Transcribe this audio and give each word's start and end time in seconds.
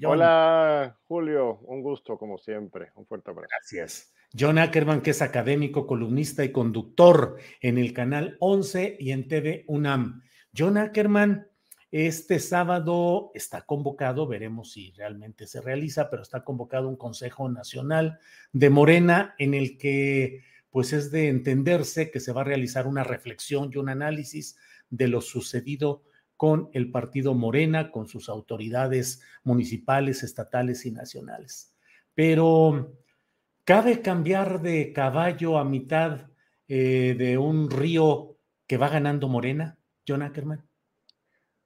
John. 0.00 0.12
Hola, 0.12 0.98
Julio. 1.06 1.58
Un 1.64 1.82
gusto, 1.82 2.16
como 2.18 2.38
siempre. 2.38 2.90
Un 2.96 3.06
fuerte 3.06 3.30
abrazo. 3.30 3.48
Gracias. 3.50 4.12
John 4.38 4.58
Ackerman, 4.58 5.02
que 5.02 5.10
es 5.10 5.20
académico, 5.20 5.86
columnista 5.86 6.44
y 6.44 6.52
conductor 6.52 7.36
en 7.60 7.76
el 7.76 7.92
canal 7.92 8.36
11 8.40 8.96
y 8.98 9.12
en 9.12 9.28
TV 9.28 9.64
UNAM. 9.68 10.22
John 10.56 10.78
Ackerman, 10.78 11.48
este 11.90 12.38
sábado 12.38 13.30
está 13.34 13.66
convocado, 13.66 14.26
veremos 14.26 14.72
si 14.72 14.92
realmente 14.92 15.46
se 15.46 15.60
realiza, 15.60 16.08
pero 16.08 16.22
está 16.22 16.42
convocado 16.42 16.88
un 16.88 16.96
Consejo 16.96 17.50
Nacional 17.50 18.18
de 18.52 18.70
Morena 18.70 19.34
en 19.38 19.52
el 19.52 19.76
que 19.76 20.42
pues 20.70 20.94
es 20.94 21.10
de 21.10 21.28
entenderse 21.28 22.10
que 22.10 22.18
se 22.18 22.32
va 22.32 22.40
a 22.40 22.44
realizar 22.44 22.86
una 22.86 23.04
reflexión 23.04 23.70
y 23.70 23.76
un 23.76 23.90
análisis 23.90 24.56
de 24.88 25.08
lo 25.08 25.20
sucedido 25.20 26.04
con 26.42 26.70
el 26.72 26.90
partido 26.90 27.34
Morena, 27.34 27.92
con 27.92 28.08
sus 28.08 28.28
autoridades 28.28 29.22
municipales, 29.44 30.24
estatales 30.24 30.84
y 30.86 30.90
nacionales. 30.90 31.72
Pero 32.16 32.96
¿cabe 33.62 34.02
cambiar 34.02 34.60
de 34.60 34.92
caballo 34.92 35.56
a 35.56 35.64
mitad 35.64 36.26
eh, 36.66 37.14
de 37.16 37.38
un 37.38 37.70
río 37.70 38.38
que 38.66 38.76
va 38.76 38.88
ganando 38.88 39.28
Morena, 39.28 39.78
John 40.04 40.22
Ackerman? 40.22 40.68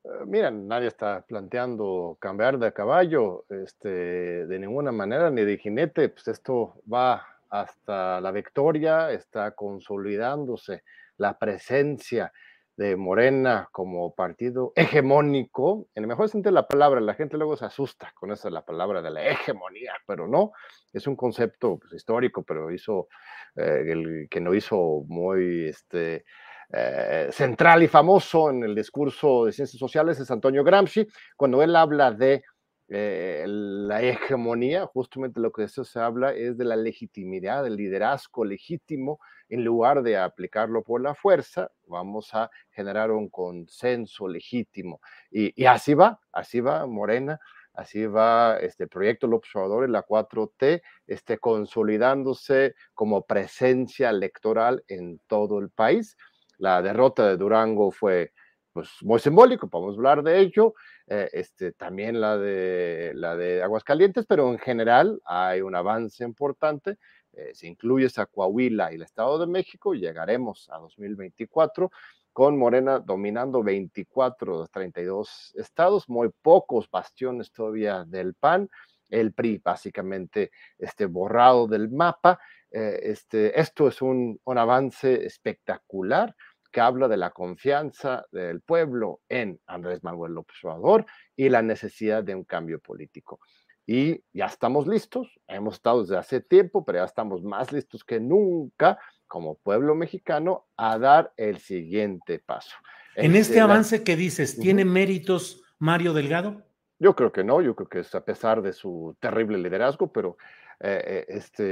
Uh, 0.03 0.27
mira, 0.27 0.51
nadie 0.51 0.89
está 0.89 1.23
planteando 1.23 2.19
cambiar 2.21 2.59
de 2.59 2.75
caballo 2.75 3.47
este, 3.49 4.47
de 4.47 4.59
ninguna 4.59 4.93
manera, 4.93 5.31
ni 5.31 5.43
de 5.43 5.57
jinete, 5.57 6.11
pues 6.11 6.29
esto 6.29 6.83
va 6.93 7.27
hasta 7.49 8.21
la 8.21 8.31
victoria, 8.31 9.11
está 9.11 9.53
consolidándose 9.53 10.85
la 11.17 11.39
presencia 11.39 12.31
de 12.77 12.97
Morena 12.97 13.69
como 13.73 14.15
partido 14.15 14.73
hegemónico, 14.77 15.89
en 15.95 16.05
el 16.05 16.09
mejor 16.09 16.29
sentido 16.29 16.51
de 16.51 16.57
la 16.57 16.69
palabra, 16.69 17.01
la 17.01 17.15
gente 17.15 17.37
luego 17.37 17.57
se 17.57 17.65
asusta 17.65 18.13
con 18.15 18.33
esa 18.33 18.51
la 18.51 18.65
palabra 18.65 19.01
de 19.03 19.11
la 19.11 19.27
hegemonía, 19.27 19.95
pero 20.07 20.29
no, 20.29 20.53
es 20.93 21.07
un 21.07 21.17
concepto 21.17 21.79
pues, 21.79 21.95
histórico, 21.95 22.43
pero 22.43 22.71
hizo, 22.71 23.09
eh, 23.57 23.85
el 23.87 24.29
que 24.31 24.41
no 24.41 24.55
hizo 24.55 25.05
muy 25.09 25.69
este, 25.69 26.25
eh, 26.73 27.29
central 27.31 27.83
y 27.83 27.89
famoso 27.89 28.51
en 28.51 28.65
el 28.65 28.75
discurso 28.75 29.45
de 29.45 29.53
ciencias 29.53 29.79
sociales 29.79 30.19
es 30.19 30.31
Antonio 30.31 30.65
Gramsci, 30.65 31.07
cuando 31.37 31.63
él 31.63 31.77
habla 31.77 32.11
de 32.11 32.43
eh, 32.89 33.45
la 33.49 34.01
hegemonía, 34.01 34.87
justamente 34.87 35.41
lo 35.41 35.51
que 35.51 35.65
eso 35.65 35.85
se 35.85 35.99
habla 35.99 36.33
es 36.33 36.57
de 36.57 36.65
la 36.65 36.77
legitimidad, 36.77 37.65
del 37.65 37.77
liderazgo 37.77 38.45
legítimo, 38.45 39.19
en 39.49 39.65
lugar 39.65 40.03
de 40.03 40.17
aplicarlo 40.17 40.83
por 40.83 41.01
la 41.01 41.15
fuerza, 41.15 41.71
vamos 41.87 42.33
a 42.35 42.51
generar 42.71 43.11
un 43.11 43.29
consenso 43.29 44.29
legítimo. 44.29 45.01
Y, 45.31 45.65
así 45.65 45.95
va, 45.95 46.21
así 46.33 46.61
va 46.61 46.87
Morena, 46.87 47.41
así 47.75 48.07
va 48.07 48.59
este 48.59 48.87
proyecto 48.87 49.27
El 49.27 49.35
Observador 49.35 49.89
y 49.89 49.93
la 49.93 50.05
4T, 50.05 50.83
este, 51.07 51.39
consolidándose 51.39 52.75
como 52.95 53.27
presencia 53.27 54.11
electoral 54.11 54.85
en 54.87 55.21
todo 55.27 55.59
el 55.59 55.71
país. 55.71 56.17
La 56.59 56.83
derrota 56.83 57.27
de 57.27 57.37
Durango 57.37 57.91
fue 57.91 58.33
pues, 58.73 58.91
muy 59.03 59.19
simbólico, 59.21 59.69
podemos 59.69 59.97
hablar 59.97 60.23
de 60.23 60.39
ello, 60.39 60.75
eh, 61.09 61.31
este, 61.33 61.73
también 61.73 62.21
la 62.21 62.37
de, 62.37 63.13
la 63.15 63.37
de 63.37 63.63
Aguascalientes, 63.63 64.27
pero 64.27 64.51
en 64.51 64.59
general 64.59 65.21
hay 65.25 65.61
un 65.61 65.75
avance 65.77 66.25
importante. 66.25 66.99
Eh, 67.33 67.53
si 67.55 67.69
incluyes 67.69 68.19
a 68.19 68.27
Coahuila 68.27 68.91
y 68.93 68.97
el 68.97 69.03
Estado 69.03 69.39
de 69.39 69.47
México, 69.47 69.95
llegaremos 69.95 70.69
a 70.71 70.79
2024 70.79 71.91
con 72.33 72.59
Morena 72.59 72.99
dominando 72.99 73.63
24 73.63 74.53
de 74.53 74.59
los 74.59 74.71
32 74.71 75.55
estados, 75.57 76.09
muy 76.09 76.31
pocos 76.43 76.91
bastiones 76.91 77.53
todavía 77.53 78.05
del 78.05 78.35
PAN, 78.35 78.69
el 79.09 79.33
PRI 79.33 79.59
básicamente 79.59 80.51
este, 80.77 81.07
borrado 81.07 81.69
del 81.69 81.89
mapa. 81.89 82.41
Eh, 82.71 82.99
este, 83.05 83.59
esto 83.59 83.87
es 83.87 84.03
un, 84.03 84.41
un 84.45 84.59
avance 84.59 85.25
espectacular 85.25 86.35
que 86.69 86.81
habla 86.81 87.09
de 87.09 87.17
la 87.17 87.31
confianza 87.31 88.27
del 88.33 88.61
pueblo 88.61 89.21
en 89.29 89.61
Andrés 89.67 90.03
Manuel 90.03 90.33
López 90.33 90.57
Obrador 90.63 91.07
y 91.35 91.49
la 91.49 91.63
necesidad 91.63 92.23
de 92.23 92.35
un 92.35 92.45
cambio 92.45 92.81
político. 92.81 93.41
Y 93.87 94.23
ya 94.33 94.47
estamos 94.47 94.87
listos, 94.87 95.29
hemos 95.47 95.75
estado 95.75 96.03
desde 96.03 96.17
hace 96.17 96.41
tiempo, 96.41 96.85
pero 96.85 96.99
ya 96.99 97.05
estamos 97.05 97.43
más 97.45 97.73
listos 97.73 98.03
que 98.03 98.19
nunca 98.19 98.99
como 99.29 99.57
pueblo 99.59 99.95
mexicano 99.95 100.67
a 100.77 100.99
dar 100.99 101.33
el 101.37 101.59
siguiente 101.59 102.41
paso. 102.41 102.75
En 103.15 103.37
este, 103.37 103.53
este 103.53 103.61
avance 103.61 104.03
que 104.03 104.17
dices, 104.17 104.59
¿tiene 104.59 104.85
méritos 104.85 105.63
Mario 105.79 106.13
Delgado? 106.13 106.65
Yo 106.99 107.15
creo 107.15 107.31
que 107.31 107.45
no, 107.45 107.61
yo 107.61 107.77
creo 107.77 107.89
que 107.89 108.01
es 108.01 108.15
a 108.15 108.25
pesar 108.25 108.63
de 108.63 108.73
su 108.73 109.17
terrible 109.21 109.59
liderazgo, 109.59 110.11
pero 110.13 110.37
eh, 110.81 111.03
eh, 111.07 111.25
este, 111.29 111.63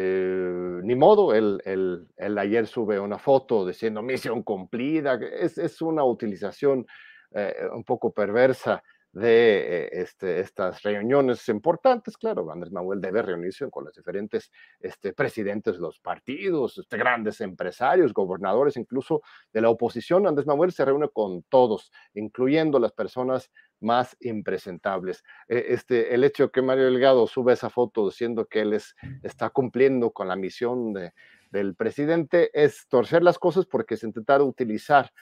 ni 0.82 0.94
modo, 0.94 1.34
él, 1.34 2.08
ayer 2.38 2.66
sube 2.66 2.98
una 2.98 3.18
foto 3.18 3.66
diciendo 3.66 4.02
misión 4.02 4.42
cumplida, 4.42 5.18
es, 5.38 5.58
es 5.58 5.82
una 5.82 6.04
utilización 6.04 6.86
eh, 7.32 7.54
un 7.72 7.84
poco 7.84 8.12
perversa 8.12 8.82
de 9.14 9.88
este, 9.92 10.40
estas 10.40 10.82
reuniones 10.82 11.48
importantes, 11.48 12.16
claro, 12.16 12.50
Andrés 12.50 12.72
Manuel 12.72 13.00
debe 13.00 13.22
reunirse 13.22 13.70
con 13.70 13.84
los 13.84 13.94
diferentes 13.94 14.50
este, 14.80 15.12
presidentes 15.12 15.76
de 15.76 15.80
los 15.80 16.00
partidos, 16.00 16.78
este, 16.78 16.96
grandes 16.96 17.40
empresarios, 17.40 18.12
gobernadores, 18.12 18.76
incluso 18.76 19.22
de 19.52 19.60
la 19.60 19.70
oposición. 19.70 20.26
Andrés 20.26 20.48
Manuel 20.48 20.72
se 20.72 20.84
reúne 20.84 21.08
con 21.10 21.44
todos, 21.44 21.92
incluyendo 22.14 22.80
las 22.80 22.90
personas 22.90 23.52
más 23.78 24.16
impresentables. 24.20 25.22
E, 25.46 25.66
este, 25.68 26.12
el 26.12 26.24
hecho 26.24 26.50
que 26.50 26.62
Mario 26.62 26.86
Delgado 26.86 27.28
sube 27.28 27.52
esa 27.52 27.70
foto 27.70 28.06
diciendo 28.06 28.46
que 28.46 28.62
él 28.62 28.72
es, 28.72 28.96
está 29.22 29.48
cumpliendo 29.50 30.10
con 30.10 30.26
la 30.26 30.34
misión 30.34 30.92
de, 30.92 31.12
del 31.52 31.76
presidente 31.76 32.50
es 32.52 32.88
torcer 32.88 33.22
las 33.22 33.38
cosas 33.38 33.64
porque 33.64 33.96
se 33.96 34.06
intentaron 34.06 34.48
utilizar 34.48 35.12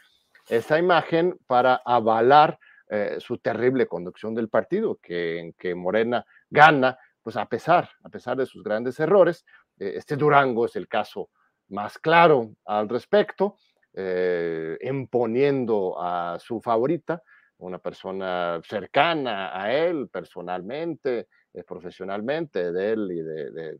esa 0.49 0.79
imagen 0.79 1.39
para 1.47 1.83
avalar 1.85 2.59
eh, 2.95 3.17
su 3.21 3.39
terrible 3.39 3.87
conducción 3.87 4.35
del 4.35 4.51
partido, 4.51 4.99
que, 5.01 5.39
en 5.39 5.55
que 5.55 5.75
Morena 5.75 6.27
gana, 6.51 6.99
pues 7.23 7.39
a 7.39 7.47
pesar, 7.47 7.89
a 8.03 8.11
pesar 8.11 8.37
de 8.37 8.45
sus 8.45 8.63
grandes 8.63 9.01
errores. 9.01 9.47
Eh, 9.79 9.95
este 9.97 10.15
Durango 10.15 10.67
es 10.67 10.77
el 10.77 10.89
caso 10.89 11.31
más 11.71 11.97
claro 11.97 12.51
al 12.67 12.91
respecto, 12.91 13.57
eh, 13.95 14.77
imponiendo 14.83 15.97
a 15.99 16.37
su 16.39 16.61
favorita, 16.61 17.23
una 17.57 17.79
persona 17.79 18.61
cercana 18.63 19.59
a 19.59 19.73
él 19.73 20.11
personalmente, 20.13 21.29
profesionalmente, 21.67 22.73
de 22.73 22.93
él 22.93 23.11
y 23.11 23.23
de, 23.23 23.79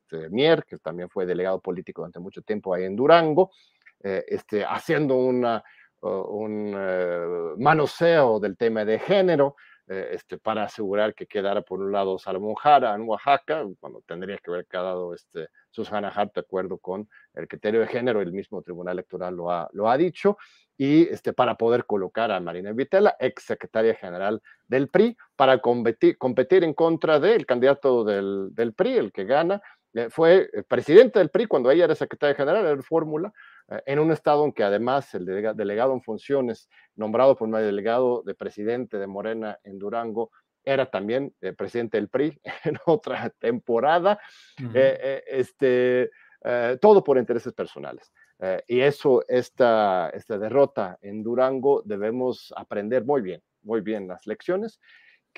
este 0.00 0.30
Mier, 0.30 0.64
que 0.64 0.78
también 0.78 1.10
fue 1.10 1.26
delegado 1.26 1.60
político 1.60 2.00
durante 2.00 2.18
mucho 2.18 2.40
tiempo 2.40 2.72
ahí 2.72 2.84
en 2.84 2.96
Durango, 2.96 3.50
este, 4.00 4.64
haciendo 4.64 5.16
una 5.16 5.62
un 6.00 6.74
eh, 6.76 7.54
manoseo 7.58 8.40
del 8.40 8.56
tema 8.56 8.84
de 8.84 8.98
género, 8.98 9.56
eh, 9.90 10.10
este, 10.12 10.36
para 10.36 10.64
asegurar 10.64 11.14
que 11.14 11.26
quedara 11.26 11.62
por 11.62 11.80
un 11.80 11.90
lado 11.90 12.18
Salomón 12.18 12.54
Jara 12.56 12.94
en 12.94 13.08
Oaxaca, 13.08 13.64
cuando 13.80 14.02
tendría 14.06 14.36
que 14.36 14.50
haber 14.50 14.66
quedado 14.66 15.14
este, 15.14 15.48
Susana 15.70 16.08
Hart 16.08 16.34
de 16.34 16.40
acuerdo 16.40 16.76
con 16.76 17.08
el 17.32 17.48
criterio 17.48 17.80
de 17.80 17.86
género, 17.86 18.20
el 18.20 18.32
mismo 18.32 18.60
Tribunal 18.60 18.92
Electoral 18.92 19.34
lo 19.34 19.50
ha, 19.50 19.66
lo 19.72 19.88
ha 19.88 19.96
dicho, 19.96 20.36
y 20.76 21.08
este, 21.08 21.32
para 21.32 21.54
poder 21.54 21.86
colocar 21.86 22.30
a 22.30 22.38
Marina 22.38 22.72
Vitela, 22.72 23.16
ex 23.18 23.44
secretaria 23.44 23.94
general 23.94 24.42
del 24.66 24.88
PRI, 24.88 25.16
para 25.36 25.58
competir, 25.58 26.18
competir 26.18 26.64
en 26.64 26.74
contra 26.74 27.18
del 27.18 27.46
candidato 27.46 28.04
del, 28.04 28.50
del 28.52 28.74
PRI, 28.74 28.98
el 28.98 29.10
que 29.10 29.24
gana, 29.24 29.62
eh, 29.94 30.08
fue 30.10 30.50
presidente 30.68 31.18
del 31.18 31.30
PRI 31.30 31.46
cuando 31.46 31.70
ella 31.70 31.84
era 31.84 31.94
secretaria 31.94 32.34
general, 32.34 32.66
era 32.66 32.82
fórmula, 32.82 33.32
en 33.86 33.98
un 33.98 34.10
estado 34.12 34.44
en 34.44 34.52
que 34.52 34.64
además 34.64 35.14
el 35.14 35.24
delegado 35.24 35.92
en 35.92 36.02
funciones, 36.02 36.68
nombrado 36.96 37.36
por 37.36 37.48
el 37.48 37.66
delegado 37.66 38.22
de 38.22 38.34
presidente 38.34 38.98
de 38.98 39.06
Morena 39.06 39.58
en 39.62 39.78
Durango, 39.78 40.30
era 40.64 40.90
también 40.90 41.34
eh, 41.40 41.52
presidente 41.52 41.96
del 41.96 42.08
PRI 42.08 42.40
en 42.64 42.78
otra 42.86 43.30
temporada, 43.38 44.18
este, 44.74 46.10
todo 46.80 47.02
por 47.02 47.18
intereses 47.18 47.52
personales. 47.52 48.12
y 48.66 48.80
eso, 48.80 49.24
esta, 49.26 50.10
esta 50.10 50.38
derrota 50.38 50.98
en 51.02 51.22
Durango, 51.22 51.82
debemos 51.84 52.52
aprender 52.56 53.04
muy 53.04 53.20
bien, 53.22 53.42
muy 53.62 53.80
bien 53.80 54.06
las 54.06 54.26
lecciones 54.26 54.80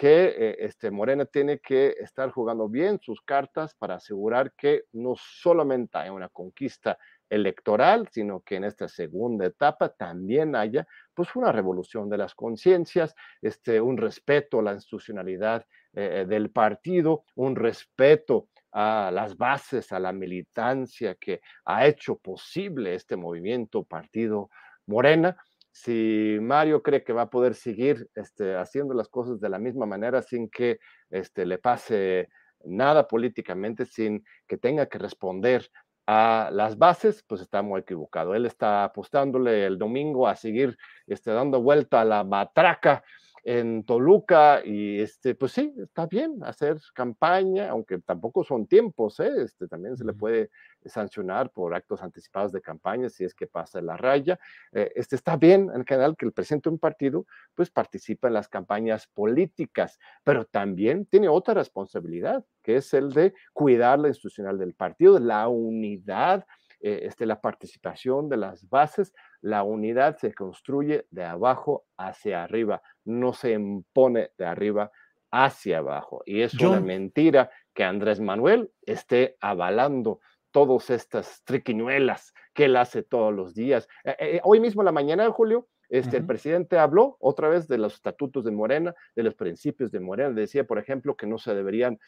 que 0.01 0.35
eh, 0.37 0.57
este, 0.61 0.91
Morena 0.91 1.27
tiene 1.27 1.59
que 1.59 1.95
estar 1.99 2.31
jugando 2.31 2.69
bien 2.71 2.99
sus 3.03 3.21
cartas 3.21 3.75
para 3.75 3.97
asegurar 3.97 4.55
que 4.55 4.85
no 4.93 5.15
solamente 5.15 5.99
hay 5.99 6.09
una 6.09 6.31
conquista 6.31 6.99
electoral, 7.31 8.09
sino 8.11 8.41
que 8.41 8.57
en 8.57 8.65
esta 8.65 8.89
segunda 8.89 9.47
etapa 9.47 9.89
también 9.89 10.57
haya 10.57 10.87
pues 11.15 11.35
una 11.37 11.53
revolución 11.53 12.11
de 12.11 12.19
las 12.19 12.35
conciencias, 12.35 13.15
este, 13.41 13.81
un 13.81 13.97
respeto 13.97 14.59
a 14.59 14.63
la 14.63 14.75
institucionalidad 14.75 15.65
eh, 15.93 16.27
del 16.29 16.51
partido, 16.51 17.25
un 17.37 17.57
respeto 17.57 18.49
a 18.73 19.11
las 19.13 19.37
bases, 19.37 19.93
a 19.93 20.01
la 20.01 20.13
militancia 20.13 21.15
que 21.15 21.41
ha 21.65 21.87
hecho 21.87 22.17
posible 22.17 22.95
este 22.95 23.17
movimiento 23.17 23.85
partido 23.85 24.51
Morena. 24.87 25.37
Si 25.73 26.39
Mario 26.41 26.83
cree 26.83 27.05
que 27.05 27.13
va 27.13 27.23
a 27.23 27.31
poder 27.31 27.55
seguir 27.55 28.09
este, 28.15 28.57
haciendo 28.57 28.93
las 28.95 29.09
cosas 29.09 29.41
de 29.41 29.49
la 29.49 29.59
misma 29.59 29.87
manera 29.87 30.21
sin 30.23 30.49
que 30.51 30.79
este, 31.11 31.47
le 31.47 31.59
pase 31.59 32.29
nada 32.65 33.07
políticamente, 33.07 33.87
sin 33.87 34.25
que 34.47 34.59
tenga 34.59 34.87
que 34.87 34.99
responder 34.99 35.71
a 36.13 36.51
las 36.51 36.77
bases, 36.77 37.23
pues 37.25 37.41
está 37.41 37.63
muy 37.63 37.83
equivocado. 37.83 38.35
Él 38.35 38.45
está 38.45 38.83
apostándole 38.83 39.65
el 39.65 39.79
domingo 39.79 40.27
a 40.27 40.35
seguir 40.35 40.77
este, 41.07 41.31
dando 41.31 41.63
vuelta 41.63 42.01
a 42.01 42.05
la 42.05 42.25
matraca 42.25 43.05
en 43.45 43.85
Toluca 43.85 44.61
y 44.65 44.99
este, 44.99 45.37
pues 45.37 45.53
sí, 45.53 45.73
está 45.81 46.07
bien 46.07 46.43
hacer 46.43 46.79
campaña, 46.95 47.71
aunque 47.71 47.99
tampoco 47.99 48.43
son 48.43 48.67
tiempos, 48.67 49.21
¿eh? 49.21 49.31
este, 49.45 49.69
también 49.69 49.97
se 49.97 50.05
le 50.05 50.13
puede 50.13 50.51
sancionar 50.87 51.51
por 51.51 51.75
actos 51.75 52.03
anticipados 52.03 52.53
de 52.53 52.61
campaña 52.61 53.09
si 53.09 53.25
es 53.25 53.35
que 53.35 53.47
pasa 53.47 53.81
la 53.81 53.97
raya. 53.97 54.39
Eh, 54.73 54.93
este, 54.95 55.17
está 55.17 55.37
bien 55.37 55.71
en 55.75 55.85
general 55.85 56.17
que 56.17 56.27
el 56.27 56.33
presidente 56.33 56.69
de 56.69 56.75
un 56.75 56.79
partido 56.79 57.27
pues 57.55 57.71
participa 57.71 58.29
en 58.29 58.35
las 58.35 58.49
campañas 58.49 59.07
políticas, 59.07 59.99
pero 60.25 60.45
también 60.45 61.07
tiene 61.07 61.29
otra 61.29 61.55
responsabilidad, 61.55 62.45
que 62.63 62.77
es 62.77 62.95
el 62.95 63.13
de 63.13 63.35
cuidar 63.53 63.99
la 63.99 64.09
institucional 64.09 64.59
del 64.59 64.75
partido, 64.75 65.19
la 65.19 65.49
unidad 65.49 66.47
eh, 66.83 67.01
este, 67.03 67.27
la 67.27 67.39
participación 67.39 68.31
de 68.31 68.39
las 68.39 68.67
bases, 68.71 69.13
la 69.43 69.65
unidad 69.65 70.17
se 70.17 70.33
construye 70.33 71.07
de 71.11 71.25
abajo 71.25 71.85
hacia 71.99 72.43
arriba, 72.43 72.81
no 73.05 73.35
se 73.35 73.53
impone 73.53 74.31
de 74.39 74.47
arriba 74.47 74.91
hacia 75.31 75.79
abajo. 75.79 76.23
Y 76.25 76.41
es 76.41 76.55
una 76.55 76.81
mentira 76.81 77.51
que 77.75 77.85
Andrés 77.85 78.19
Manuel 78.19 78.73
esté 78.83 79.37
avalando 79.41 80.21
todas 80.51 80.91
estas 80.91 81.43
triquiñuelas 81.45 82.33
que 82.55 82.67
él 82.67 82.77
hace 82.77 83.03
todos 83.03 83.33
los 83.33 83.55
días. 83.55 83.89
Eh, 84.05 84.17
eh, 84.19 84.41
hoy 84.45 84.61
mismo 84.61 84.83
en 84.83 84.87
la 84.87 84.93
mañana, 84.93 85.25
de 85.25 85.31
Julio, 85.31 85.69
este, 85.89 86.19
el 86.19 86.27
presidente 86.27 86.79
habló 86.79 87.17
otra 87.19 87.49
vez 87.49 87.67
de 87.67 87.77
los 87.77 87.95
estatutos 87.95 88.45
de 88.45 88.53
Morena, 88.53 88.95
de 89.17 89.25
los 89.25 89.35
principios 89.35 89.91
de 89.91 89.99
Morena. 89.99 90.31
Decía, 90.31 90.65
por 90.65 90.79
ejemplo, 90.79 91.17
que 91.17 91.27
no 91.27 91.37
se 91.37 91.53
deberían 91.53 91.99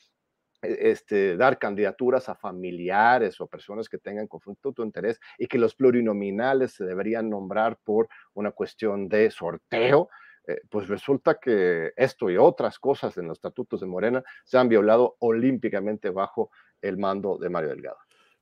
e, 0.62 0.91
este, 0.93 1.37
dar 1.37 1.59
candidaturas 1.59 2.29
a 2.29 2.37
familiares 2.37 3.41
o 3.41 3.49
personas 3.49 3.89
que 3.89 3.99
tengan 3.99 4.29
conflicto 4.29 4.73
de 4.77 4.85
interés 4.85 5.21
y 5.37 5.49
que 5.49 5.59
los 5.59 5.75
plurinominales 5.75 6.75
se 6.75 6.85
deberían 6.85 7.29
nombrar 7.29 7.77
por 7.83 8.09
una 8.35 8.53
cuestión 8.53 9.09
de 9.09 9.33
sorteo, 9.33 10.09
eh, 10.47 10.61
pues 10.71 10.89
resulta 10.89 11.39
que 11.41 11.93
esto 11.97 12.31
y 12.31 12.37
otras 12.37 12.79
cosas 12.79 13.17
en 13.19 13.27
los 13.27 13.39
estatutos 13.39 13.81
de 13.81 13.87
Morena 13.87 14.23
se 14.44 14.59
han 14.59 14.69
violado 14.69 15.17
olímpicamente 15.19 16.11
bajo 16.11 16.50
el 16.81 16.99
mando 16.99 17.37
de 17.39 17.49
Mario 17.49 17.71
Delgado. 17.71 17.99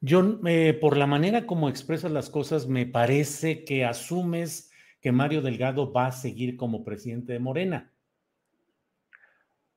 John, 0.06 0.40
eh, 0.46 0.76
por 0.80 0.96
la 0.96 1.06
manera 1.06 1.46
como 1.46 1.68
expresas 1.68 2.10
las 2.10 2.30
cosas, 2.30 2.66
me 2.66 2.86
parece 2.86 3.64
que 3.64 3.84
asumes 3.84 4.70
que 5.00 5.12
Mario 5.12 5.42
Delgado 5.42 5.92
va 5.92 6.06
a 6.06 6.12
seguir 6.12 6.56
como 6.56 6.84
presidente 6.84 7.32
de 7.32 7.38
Morena. 7.38 7.92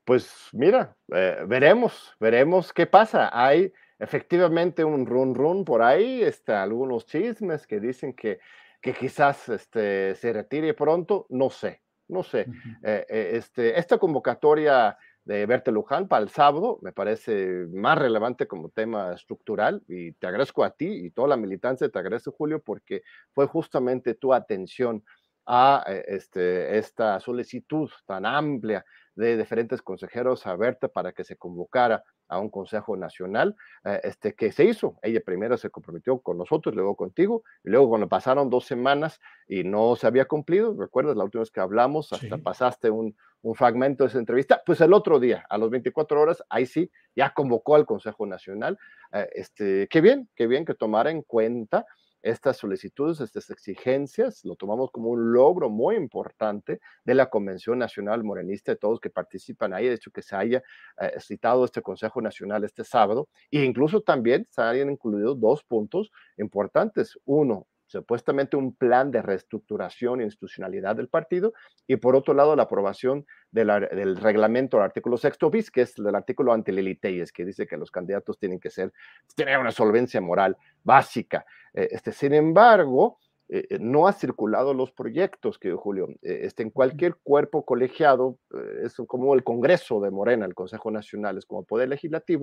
Pues 0.06 0.50
mira, 0.52 0.96
eh, 1.14 1.44
veremos, 1.48 2.14
veremos 2.20 2.74
qué 2.74 2.86
pasa. 2.86 3.30
Hay 3.31 3.72
efectivamente 4.00 4.84
un 4.84 5.06
run 5.06 5.34
run 5.34 5.64
por 5.64 5.81
ahí, 5.81 6.22
este, 6.22 6.54
algunos 6.54 7.06
chismes 7.06 7.66
que 7.66 7.80
dicen 7.80 8.14
que, 8.14 8.40
que 8.81 8.94
quizás 8.94 9.48
este, 9.50 10.16
se 10.16 10.34
retire 10.34 10.74
pronto, 10.74 11.25
no 11.30 11.50
sé, 11.50 11.81
no 12.10 12.24
sé. 12.24 12.48
Eh, 12.84 13.06
este, 13.10 13.80
esta 13.80 13.98
convocatoria 13.98 14.98
de 15.25 15.46
Berta 15.46 15.72
Luján 15.72 16.08
para 16.08 16.24
el 16.24 16.30
sábado 16.30 16.80
me 16.81 16.92
parece 16.92 17.68
más 17.72 17.98
relevante 17.98 18.48
como 18.48 18.70
tema 18.70 19.14
estructural 19.14 19.81
y 19.88 20.12
te 20.14 20.28
agradezco 20.28 20.64
a 20.64 20.72
ti 20.72 20.88
y 20.88 21.12
toda 21.12 21.30
la 21.30 21.38
militancia, 21.38 21.90
te 21.90 22.00
agradezco 22.00 22.31
Julio 22.31 22.62
porque 22.62 23.04
fue 23.31 23.48
justamente 23.48 24.16
tu 24.16 24.34
atención 24.34 25.04
a 25.46 25.84
este, 26.08 26.78
esta 26.78 27.20
solicitud 27.20 27.90
tan 28.06 28.25
amplia 28.25 28.86
de 29.15 29.38
diferentes 29.38 29.81
consejeros 29.81 30.45
a 30.48 30.56
Berta 30.56 30.88
para 30.88 31.12
que 31.12 31.24
se 31.24 31.36
convocara 31.36 32.04
a 32.27 32.39
un 32.39 32.50
Consejo 32.50 32.98
Nacional, 32.98 33.56
eh, 33.86 34.00
este, 34.04 34.33
que 34.33 34.51
se 34.51 34.65
hizo. 34.65 34.98
Ella 35.01 35.21
primero 35.24 35.57
se 35.57 35.69
comprometió 35.69 36.19
con 36.19 36.38
nosotros, 36.38 36.74
luego 36.75 36.95
contigo, 36.95 37.44
y 37.63 37.69
luego 37.69 37.89
cuando 37.89 38.10
pasaron 38.10 38.50
dos 38.50 38.65
semanas 38.65 39.19
y 39.48 39.63
no 39.63 39.95
se 39.95 40.07
había 40.07 40.25
cumplido, 40.25 40.75
recuerdas 40.77 41.15
la 41.15 41.24
última 41.24 41.42
vez 41.42 41.51
que 41.51 41.60
hablamos, 41.60 42.12
hasta 42.12 42.38
pasaste 42.38 42.89
un, 42.89 43.15
un, 43.42 43.56
fragmento 43.56 44.04
de 44.04 44.10
esa 44.10 44.19
entrevista, 44.19 44.62
pues 44.65 44.81
el 44.81 44.94
otro 44.94 45.19
día, 45.19 45.45
a 45.50 45.57
las 45.57 45.69
24 45.69 46.19
horas, 46.19 46.44
ahí 46.50 46.65
sí, 46.65 46.89
ya 47.15 47.34
convocó 47.34 47.75
al 47.75 47.86
Consejo 47.86 48.25
Nacional. 48.25 48.77
Eh, 49.12 49.29
este, 49.34 49.88
qué 49.89 50.01
bien, 50.01 50.29
qué 50.36 50.48
bien 50.48 50.65
que 50.65 50.74
tomara 50.74 51.12
en 51.12 51.22
cuenta 51.22 51.86
estas 52.24 52.58
solicitudes, 52.58 53.20
estas 53.22 53.50
exigencias, 53.50 54.44
lo 54.46 54.56
tomamos 54.56 54.92
como 54.92 55.10
un 55.10 55.34
logro 55.34 55.70
muy 55.70 55.96
importante 55.96 56.80
de 57.03 57.13
la 57.13 57.30
Convención 57.30 57.77
Nacional 57.77 58.24
Morenista, 58.24 58.72
de 58.72 58.77
todos 58.77 59.00
que 59.00 59.10
participan 59.10 59.74
ahí, 59.74 59.88
de 59.88 59.96
hecho 59.96 60.12
que 60.12 60.22
se 60.22 60.36
haya 60.36 60.63
eh, 61.00 61.20
citado 61.20 61.65
este 61.65 61.82
Consejo 61.82 62.22
Nacional 62.22 62.63
este 62.63 62.84
sábado, 62.84 63.27
e 63.51 63.63
incluso 63.63 64.01
también 64.01 64.48
se 64.50 64.62
hayan 64.62 64.89
incluido 64.89 65.36
dos 65.36 65.63
puntos 65.63 66.12
importantes. 66.38 67.20
Uno, 67.25 67.68
supuestamente 68.00 68.57
un 68.57 68.75
plan 68.75 69.12
de 69.12 69.21
reestructuración 69.21 70.19
e 70.19 70.25
institucionalidad 70.25 70.95
del 70.95 71.07
partido, 71.07 71.53
y 71.88 71.95
por 71.97 72.15
otro 72.15 72.33
lado 72.33 72.55
la 72.55 72.63
aprobación 72.63 73.25
del 73.51 74.17
reglamento 74.17 74.77
del 74.77 74.85
artículo 74.85 75.17
sexto 75.17 75.50
bis, 75.50 75.69
que 75.69 75.81
es 75.81 75.97
el 76.00 76.15
artículo 76.15 76.53
ante 76.53 76.71
Liliteyes, 76.71 77.31
que 77.31 77.45
dice 77.45 77.67
que 77.67 77.77
los 77.77 77.91
candidatos 77.91 78.39
tienen 78.39 78.59
que 78.59 78.69
ser, 78.69 78.91
tener 79.35 79.59
una 79.59 79.71
solvencia 79.71 80.19
moral 80.21 80.57
básica. 80.83 81.45
Eh, 81.73 81.89
este, 81.91 82.12
sin 82.12 82.33
embargo, 82.33 83.19
eh, 83.50 83.67
eh, 83.69 83.77
no 83.79 84.07
ha 84.07 84.13
circulado 84.13 84.73
los 84.73 84.91
proyectos, 84.91 85.59
que 85.59 85.71
Julio, 85.73 86.07
este, 86.21 86.63
en 86.63 86.71
cualquier 86.71 87.15
cuerpo 87.15 87.63
colegiado, 87.63 88.39
es 88.81 88.95
como 89.07 89.35
el 89.35 89.43
Congreso 89.43 90.00
de 90.01 90.09
Morena, 90.09 90.45
el 90.45 90.55
Consejo 90.55 90.89
Nacional, 90.89 91.38
es 91.38 91.45
como 91.45 91.63
poder 91.63 91.89
legislativo. 91.89 92.42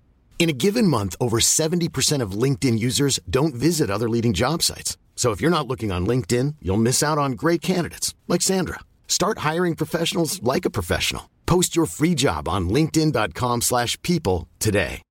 In 0.41 0.49
a 0.49 0.53
given 0.53 0.87
month, 0.87 1.15
over 1.21 1.37
70% 1.37 2.23
of 2.23 2.31
LinkedIn 2.31 2.79
users 2.79 3.19
don't 3.29 3.53
visit 3.53 3.91
other 3.91 4.09
leading 4.09 4.33
job 4.33 4.63
sites. 4.63 4.97
So 5.15 5.29
if 5.29 5.39
you're 5.39 5.51
not 5.51 5.67
looking 5.67 5.91
on 5.91 6.07
LinkedIn, 6.07 6.55
you'll 6.63 6.81
miss 6.81 7.03
out 7.03 7.19
on 7.19 7.33
great 7.33 7.61
candidates 7.61 8.15
like 8.27 8.41
Sandra. 8.41 8.79
Start 9.07 9.45
hiring 9.49 9.75
professionals 9.75 10.41
like 10.41 10.65
a 10.65 10.71
professional. 10.71 11.29
Post 11.45 11.75
your 11.75 11.85
free 11.85 12.15
job 12.15 12.47
on 12.47 12.69
linkedin.com/people 12.69 14.47
today. 14.57 15.03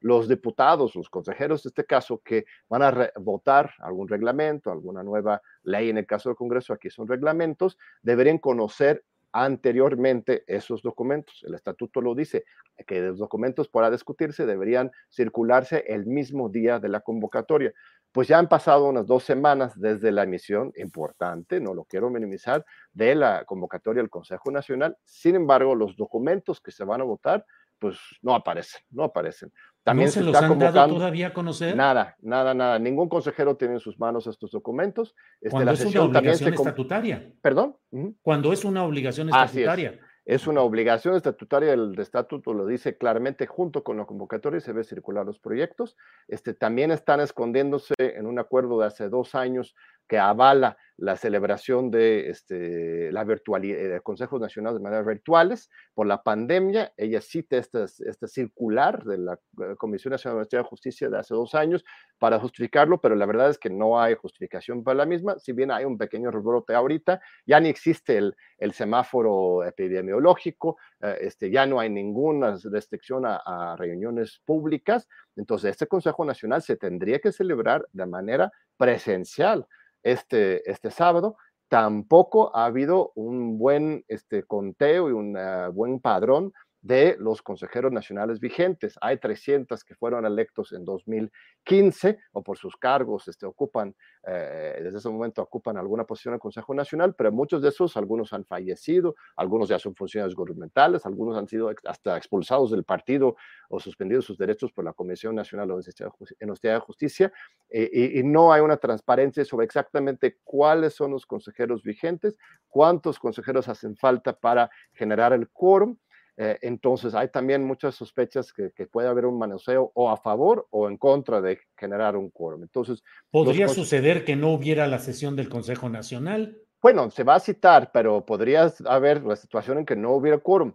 Los 0.00 0.28
diputados, 0.28 0.94
los 0.94 1.08
consejeros 1.08 1.64
de 1.64 1.70
este 1.70 1.84
caso 1.84 2.22
que 2.24 2.44
van 2.68 2.82
a 2.82 3.10
votar 3.16 3.74
algún 3.80 4.06
reglamento, 4.06 4.70
alguna 4.70 5.02
nueva 5.02 5.42
ley 5.64 5.90
en 5.90 5.98
el 5.98 6.06
caso 6.06 6.28
del 6.28 6.36
Congreso, 6.36 6.72
aquí 6.72 6.88
son 6.88 7.08
reglamentos, 7.08 7.76
deberían 8.00 8.38
conocer 8.38 9.02
anteriormente 9.32 10.44
esos 10.46 10.82
documentos. 10.82 11.44
El 11.46 11.54
estatuto 11.54 12.00
lo 12.00 12.14
dice, 12.14 12.44
que 12.86 13.00
los 13.00 13.18
documentos 13.18 13.68
para 13.68 13.90
discutirse 13.90 14.46
deberían 14.46 14.90
circularse 15.10 15.84
el 15.88 16.06
mismo 16.06 16.48
día 16.48 16.78
de 16.78 16.88
la 16.88 17.00
convocatoria. 17.00 17.72
Pues 18.12 18.28
ya 18.28 18.38
han 18.38 18.48
pasado 18.48 18.88
unas 18.88 19.06
dos 19.06 19.24
semanas 19.24 19.78
desde 19.78 20.12
la 20.12 20.22
emisión, 20.22 20.72
importante, 20.76 21.60
no 21.60 21.74
lo 21.74 21.84
quiero 21.84 22.08
minimizar, 22.08 22.64
de 22.92 23.14
la 23.14 23.44
convocatoria 23.44 24.02
del 24.02 24.10
Consejo 24.10 24.50
Nacional. 24.50 24.96
Sin 25.04 25.34
embargo, 25.34 25.74
los 25.74 25.96
documentos 25.96 26.60
que 26.60 26.70
se 26.70 26.84
van 26.84 27.02
a 27.02 27.04
votar, 27.04 27.44
pues 27.78 27.98
no 28.22 28.34
aparecen, 28.34 28.80
no 28.90 29.04
aparecen. 29.04 29.52
También 29.82 30.08
¿No 30.08 30.12
se, 30.12 30.22
los 30.22 30.36
han 30.36 30.58
dado 30.58 30.94
todavía 30.94 31.28
a 31.28 31.32
conocer? 31.32 31.74
Nada, 31.74 32.14
nada, 32.20 32.52
nada. 32.52 32.78
Ningún 32.78 33.08
consejero 33.08 33.56
tiene 33.56 33.74
en 33.74 33.80
sus 33.80 33.98
manos 33.98 34.26
estos 34.26 34.50
documentos. 34.50 35.14
Este, 35.40 35.50
Cuando 35.50 35.72
es 35.72 35.84
una 35.86 36.02
obligación 36.02 36.52
estatutaria. 36.52 37.32
¿Perdón? 37.40 37.76
Cuando 38.20 38.52
es 38.52 38.66
una 38.66 38.84
obligación 38.84 39.30
estatutaria. 39.30 39.98
Es. 40.26 40.46
una 40.46 40.60
obligación 40.60 41.14
estatutaria, 41.14 41.72
el 41.72 41.98
estatuto 41.98 42.52
lo 42.52 42.66
dice 42.66 42.98
claramente, 42.98 43.46
junto 43.46 43.82
con 43.82 43.96
la 43.96 44.04
convocatoria 44.04 44.60
se 44.60 44.74
ve 44.74 44.84
circular 44.84 45.24
los 45.24 45.38
proyectos. 45.38 45.96
Este, 46.26 46.52
también 46.52 46.90
están 46.90 47.20
escondiéndose 47.20 47.94
en 47.98 48.26
un 48.26 48.38
acuerdo 48.38 48.78
de 48.80 48.88
hace 48.88 49.08
dos 49.08 49.34
años 49.34 49.74
que 50.08 50.18
avala 50.18 50.76
la 50.98 51.16
celebración 51.16 51.92
de 51.92 52.28
este, 52.28 53.12
la 53.12 53.22
virtualidad, 53.22 53.78
de 53.78 54.00
consejos 54.00 54.40
nacionales 54.40 54.78
de 54.78 54.82
manera 54.82 55.02
virtuales 55.02 55.70
por 55.94 56.08
la 56.08 56.24
pandemia. 56.24 56.92
Ella 56.96 57.20
cita 57.20 57.56
este, 57.56 57.84
este 57.84 58.26
circular 58.26 59.04
de 59.04 59.18
la 59.18 59.34
eh, 59.34 59.76
Comisión 59.76 60.10
Nacional 60.10 60.48
de 60.50 60.62
Justicia 60.62 61.08
de 61.08 61.18
hace 61.18 61.34
dos 61.34 61.54
años 61.54 61.84
para 62.18 62.40
justificarlo, 62.40 63.00
pero 63.00 63.14
la 63.14 63.26
verdad 63.26 63.48
es 63.48 63.58
que 63.58 63.70
no 63.70 64.00
hay 64.00 64.16
justificación 64.16 64.82
para 64.82 64.96
la 64.96 65.06
misma. 65.06 65.38
Si 65.38 65.52
bien 65.52 65.70
hay 65.70 65.84
un 65.84 65.98
pequeño 65.98 66.32
rebrote 66.32 66.74
ahorita, 66.74 67.20
ya 67.46 67.60
ni 67.60 67.68
existe 67.68 68.16
el, 68.16 68.34
el 68.58 68.72
semáforo 68.72 69.64
epidemiológico, 69.64 70.78
eh, 71.00 71.18
este, 71.20 71.48
ya 71.48 71.64
no 71.64 71.78
hay 71.78 71.90
ninguna 71.90 72.56
restricción 72.72 73.24
a, 73.24 73.36
a 73.36 73.76
reuniones 73.76 74.42
públicas. 74.44 75.06
Entonces, 75.36 75.70
este 75.70 75.86
Consejo 75.86 76.24
Nacional 76.24 76.60
se 76.60 76.76
tendría 76.76 77.20
que 77.20 77.30
celebrar 77.30 77.86
de 77.92 78.06
manera 78.06 78.50
presencial 78.78 79.66
este, 80.02 80.68
este 80.70 80.90
sábado. 80.90 81.36
Tampoco 81.68 82.56
ha 82.56 82.64
habido 82.64 83.12
un 83.14 83.58
buen 83.58 84.04
este, 84.08 84.44
conteo 84.44 85.10
y 85.10 85.12
un 85.12 85.36
ah, 85.36 85.68
buen 85.68 86.00
padrón 86.00 86.52
de 86.80 87.16
los 87.18 87.42
consejeros 87.42 87.92
nacionales 87.92 88.40
vigentes. 88.40 88.96
Hay 89.00 89.18
300 89.18 89.82
que 89.84 89.94
fueron 89.94 90.24
electos 90.24 90.72
en 90.72 90.84
2015 90.84 92.18
o 92.32 92.42
por 92.42 92.56
sus 92.56 92.76
cargos 92.76 93.26
este, 93.28 93.46
ocupan, 93.46 93.94
eh, 94.26 94.80
desde 94.82 94.98
ese 94.98 95.08
momento 95.08 95.42
ocupan 95.42 95.76
alguna 95.76 96.04
posición 96.04 96.32
en 96.32 96.36
el 96.36 96.40
Consejo 96.40 96.74
Nacional, 96.74 97.14
pero 97.16 97.32
muchos 97.32 97.62
de 97.62 97.70
esos, 97.70 97.96
algunos 97.96 98.32
han 98.32 98.44
fallecido, 98.44 99.16
algunos 99.36 99.68
ya 99.68 99.78
son 99.78 99.94
funcionarios 99.94 100.36
gubernamentales, 100.36 101.04
algunos 101.04 101.36
han 101.36 101.48
sido 101.48 101.72
hasta 101.84 102.16
expulsados 102.16 102.70
del 102.70 102.84
partido 102.84 103.36
o 103.68 103.80
suspendidos 103.80 104.24
sus 104.24 104.38
derechos 104.38 104.72
por 104.72 104.84
la 104.84 104.92
Comisión 104.92 105.34
Nacional 105.34 105.68
de 105.68 105.74
Honestidad 105.74 106.74
de 106.74 106.80
Justicia, 106.80 107.32
eh, 107.70 107.90
y, 107.92 108.20
y 108.20 108.22
no 108.22 108.52
hay 108.52 108.60
una 108.60 108.76
transparencia 108.76 109.44
sobre 109.44 109.66
exactamente 109.66 110.38
cuáles 110.44 110.94
son 110.94 111.10
los 111.10 111.26
consejeros 111.26 111.82
vigentes, 111.82 112.36
cuántos 112.68 113.18
consejeros 113.18 113.68
hacen 113.68 113.96
falta 113.96 114.32
para 114.32 114.70
generar 114.92 115.32
el 115.32 115.48
quórum. 115.48 115.96
Eh, 116.40 116.56
entonces, 116.62 117.16
hay 117.16 117.28
también 117.28 117.64
muchas 117.64 117.96
sospechas 117.96 118.52
que, 118.52 118.70
puede 118.86 119.08
haber 119.08 119.26
un 119.26 119.38
manoseo 119.38 119.90
o 119.94 120.08
a 120.08 120.16
favor 120.16 120.68
o 120.70 120.88
en 120.88 120.96
contra 120.96 121.40
de 121.40 121.58
generar 121.76 122.16
un 122.16 122.30
quórum. 122.30 122.62
Entonces, 122.62 123.02
¿podría 123.28 123.66
suceder 123.66 124.24
que 124.24 124.36
no 124.36 124.52
hubiera 124.52 124.86
la 124.86 125.00
sesión 125.00 125.34
del 125.34 125.48
Consejo 125.48 125.88
Nacional? 125.88 126.56
Bueno, 126.80 127.10
se 127.10 127.24
va 127.24 127.34
a 127.34 127.40
citar, 127.40 127.90
pero 127.92 128.24
podría 128.24 128.72
haber 128.86 129.24
la 129.24 129.34
situación 129.34 129.78
en 129.78 129.86
que 129.86 129.96
no 129.96 130.12
hubiera 130.12 130.38
quórum 130.38 130.74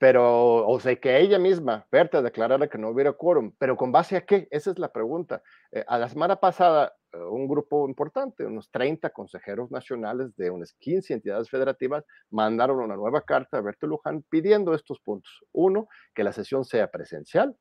pero, 0.00 0.66
o 0.66 0.80
sea, 0.80 0.96
que 0.96 1.18
ella 1.18 1.38
misma, 1.38 1.86
Berta, 1.92 2.22
declarara 2.22 2.68
que 2.68 2.78
no 2.78 2.88
hubiera 2.88 3.12
quórum, 3.12 3.52
pero 3.58 3.76
¿con 3.76 3.92
base 3.92 4.16
a 4.16 4.24
qué? 4.24 4.48
Esa 4.50 4.70
es 4.70 4.78
la 4.78 4.90
pregunta. 4.90 5.42
Eh, 5.72 5.84
a 5.86 5.98
la 5.98 6.08
semana 6.08 6.36
pasada, 6.36 6.94
eh, 7.12 7.18
un 7.18 7.46
grupo 7.46 7.86
importante, 7.86 8.46
unos 8.46 8.70
30 8.70 9.10
consejeros 9.10 9.70
nacionales 9.70 10.34
de 10.36 10.48
unas 10.48 10.72
15 10.72 11.12
entidades 11.12 11.50
federativas, 11.50 12.02
mandaron 12.30 12.78
una 12.78 12.96
nueva 12.96 13.20
carta 13.20 13.58
a 13.58 13.60
Berta 13.60 13.86
Luján 13.86 14.24
pidiendo 14.30 14.72
estos 14.72 15.00
puntos. 15.00 15.44
Uno, 15.52 15.86
que 16.14 16.24
la 16.24 16.32
sesión 16.32 16.64
sea 16.64 16.90
presencial. 16.90 17.54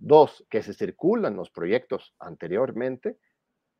Dos, 0.00 0.44
que 0.50 0.64
se 0.64 0.74
circulan 0.74 1.36
los 1.36 1.50
proyectos 1.50 2.12
anteriormente. 2.18 3.18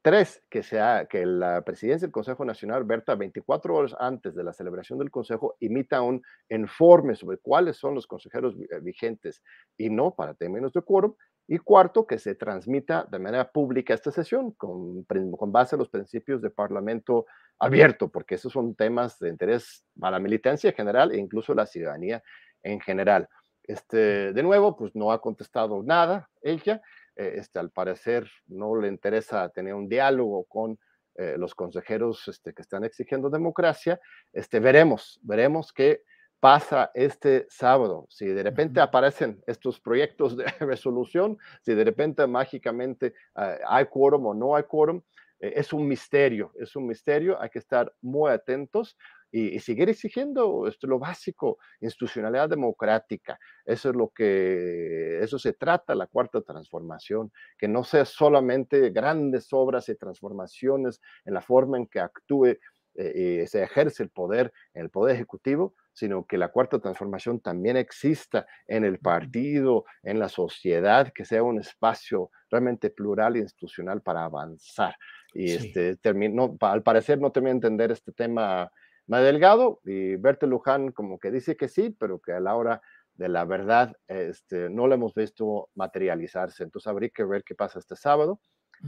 Tres, 0.01 0.43
que, 0.49 0.63
sea, 0.63 1.07
que 1.07 1.27
la 1.27 1.63
presidencia 1.63 2.07
del 2.07 2.13
Consejo 2.13 2.45
Nacional, 2.45 2.85
Berta, 2.85 3.17
24 3.17 3.75
horas 3.75 3.97
antes 3.99 4.35
de 4.35 4.45
la 4.45 4.53
celebración 4.53 4.99
del 4.99 5.11
Consejo, 5.11 5.57
imita 5.59 6.03
un 6.03 6.23
informe 6.49 7.17
sobre 7.17 7.39
cuáles 7.39 7.77
son 7.77 7.95
los 7.95 8.07
consejeros 8.07 8.55
eh, 8.55 8.79
vigentes 8.81 9.43
y 9.77 9.91
no 9.91 10.15
para 10.15 10.35
términos 10.35 10.73
de 10.73 10.83
quórum. 10.83 11.15
Y 11.49 11.59
cuarto, 11.59 12.07
que 12.07 12.19
se 12.19 12.35
transmita 12.35 13.09
de 13.11 13.19
manera 13.19 13.51
pública 13.51 13.95
esta 13.95 14.13
sesión 14.13 14.53
con, 14.53 15.05
con 15.05 15.51
base 15.51 15.75
a 15.75 15.79
los 15.79 15.89
principios 15.89 16.43
de 16.43 16.51
parlamento 16.51 17.27
abierto, 17.59 18.09
porque 18.09 18.37
esos 18.37 18.53
son 18.53 18.75
temas 18.75 19.19
de 19.19 19.31
interés 19.31 19.85
para 19.99 20.13
la 20.13 20.21
militancia 20.21 20.71
en 20.71 20.77
general 20.77 21.11
e 21.11 21.19
incluso 21.19 21.55
la 21.55 21.67
ciudadanía 21.67 22.23
en 22.63 22.81
general. 22.81 23.29
Este, 23.65 24.33
de 24.33 24.43
nuevo, 24.43 24.77
pues 24.77 24.95
no 24.95 25.13
ha 25.13 25.21
contestado 25.21 25.83
nada 25.83 26.31
ella. 26.43 26.81
Eh, 27.19 27.35
este, 27.39 27.59
al 27.59 27.71
parecer 27.71 28.31
no 28.47 28.77
le 28.77 28.87
interesa 28.87 29.49
tener 29.49 29.75
un 29.75 29.89
diálogo 29.89 30.45
con 30.45 30.79
eh, 31.17 31.35
los 31.37 31.53
consejeros 31.53 32.29
este, 32.29 32.55
que 32.55 32.63
están 32.63 32.85
exigiendo 32.85 33.29
democracia. 33.29 34.01
Este, 34.33 34.61
veremos, 34.61 35.19
veremos 35.23 35.73
qué 35.73 36.05
pasa 36.39 36.93
este 36.95 37.47
sábado. 37.51 38.07
Si 38.09 38.25
de 38.27 38.45
repente 38.45 38.81
aparecen 38.81 39.43
estos 39.49 39.81
proyectos 39.81 40.37
de 40.37 40.45
resolución, 40.61 41.37
si 41.63 41.75
de 41.75 41.83
repente 41.83 42.25
mágicamente 42.29 43.15
eh, 43.37 43.59
hay 43.67 43.87
quórum 43.87 44.27
o 44.27 44.35
no 44.35 44.55
hay 44.55 44.63
quórum, 44.63 45.03
es 45.41 45.73
un 45.73 45.87
misterio, 45.87 46.53
es 46.57 46.75
un 46.75 46.87
misterio, 46.87 47.41
hay 47.41 47.49
que 47.49 47.61
estar 47.61 47.93
muy 48.01 48.31
atentos 48.31 48.97
y, 49.31 49.59
seguir 49.61 49.89
exigiendo 49.89 50.67
esto, 50.67 50.87
lo 50.87 50.99
básico, 50.99 51.59
institucionalidad 51.81 52.49
democrática. 52.49 53.39
Eso 53.65 53.91
es 53.91 53.97
lo 53.97 54.09
que, 54.11 55.21
eso 55.23 55.39
se 55.39 55.53
trata 55.53 55.95
la 55.95 56.07
cuarta 56.07 56.41
transformación, 56.41 57.33
que 57.59 57.69
no 57.69 57.85
sea 57.85 58.05
solamente 58.05 58.91
grandes 58.91 59.49
obras 59.53 59.89
y 59.89 59.97
transformaciones 59.97 61.01
en 61.25 61.35
la 61.35 61.43
forma 61.43 61.77
en 61.77 61.87
que 61.87 62.01
actúe 62.01 62.57
eh, 62.95 63.43
y 63.43 63.47
se 63.47 63.63
ejerce 63.63 64.03
el 64.03 64.11
poder 64.11 64.53
en 64.75 64.83
el 64.83 64.91
poder 64.91 65.15
ejecutivo, 65.15 65.75
sino 65.93 66.27
que 66.27 66.39
la 66.39 66.49
cuarta 66.49 66.81
transformación 66.81 67.41
también 67.41 67.77
exista 67.77 68.47
en 68.67 68.85
el 68.85 68.99
partido, 68.99 69.85
en 70.03 70.19
la 70.19 70.29
sociedad, 70.29 71.13
que 71.13 71.25
sea 71.25 71.43
un 71.43 71.61
espacio 71.61 72.31
realmente 72.51 72.91
plural 72.91 73.37
e 73.37 73.41
institucional 73.41 74.01
para 74.01 74.25
avanzar. 74.25 74.97
Y 75.35 75.53
este, 75.53 75.97
termino, 75.97 76.57
al 76.61 76.83
parecer 76.83 77.21
no 77.21 77.31
termino 77.31 77.51
de 77.51 77.57
entender 77.57 77.93
este 77.93 78.13
tema 78.13 78.71
más 79.09 79.23
delgado 79.23 79.81
y 79.85 80.17
Berta 80.17 80.47
Luján 80.47 80.93
como 80.93 81.19
que 81.19 81.31
dice 81.31 81.57
que 81.57 81.69
sí, 81.69 81.95
pero 81.99 82.21
que 82.21 82.33
a 82.33 82.41
la 82.41 82.55
hora 82.55 82.81
de 83.15 83.29
la 83.29 83.45
verdad 83.45 83.97
este, 84.07 84.71
no 84.71 84.87
lo 84.87 84.95
hemos 84.95 85.15
visto 85.15 85.71
materializarse. 85.75 86.63
Entonces 86.63 86.87
habría 86.87 87.11
que 87.11 87.25
ver 87.25 87.43
qué 87.43 87.57
pasa 87.57 87.81
este 87.81 87.97
sábado 87.97 88.41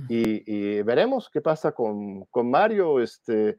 y, 0.08 0.82
veremos 0.82 1.28
qué 1.30 1.40
pasa 1.40 1.72
con, 1.72 2.26
con, 2.26 2.48
Mario. 2.48 3.00
Este, 3.00 3.58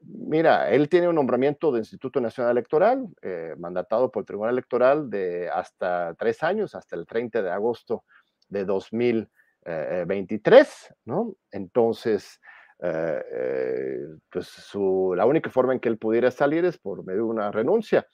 mira, 0.00 0.70
él 0.70 0.88
tiene 0.88 1.06
un 1.08 1.16
nombramiento 1.16 1.70
de 1.70 1.80
Instituto 1.80 2.18
Nacional 2.20 2.52
Electoral, 2.52 3.06
eh, 3.20 3.54
mandatado 3.58 4.10
por 4.10 4.22
el 4.22 4.26
Tribunal 4.26 4.54
Electoral 4.54 5.10
de 5.10 5.50
hasta 5.50 6.14
tres 6.14 6.42
años, 6.42 6.74
hasta 6.74 6.96
el 6.96 7.04
30 7.06 7.42
de 7.42 7.50
agosto 7.50 8.04
de 8.48 8.64
2023, 8.64 10.94
¿no? 11.04 11.34
Entonces, 11.50 12.40
eh, 12.82 13.22
eh, 13.32 14.06
pues 14.30 14.46
su, 14.46 15.12
la 15.16 15.26
única 15.26 15.50
forma 15.50 15.72
en 15.72 15.80
que 15.80 15.88
él 15.88 15.98
pudiera 15.98 16.30
salir 16.30 16.64
es 16.64 16.78
por 16.78 17.04
medio 17.04 17.24
de 17.24 17.30
una 17.30 17.50
renuncia. 17.50 18.06